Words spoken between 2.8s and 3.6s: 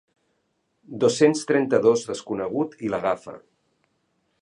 i l'agafa.